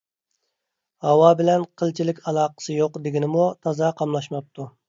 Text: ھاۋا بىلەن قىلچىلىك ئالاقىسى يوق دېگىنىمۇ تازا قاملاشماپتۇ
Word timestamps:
ھاۋا 1.07 1.27
بىلەن 1.43 1.67
قىلچىلىك 1.81 2.23
ئالاقىسى 2.25 2.81
يوق 2.81 3.01
دېگىنىمۇ 3.07 3.47
تازا 3.67 3.95
قاملاشماپتۇ 4.01 4.69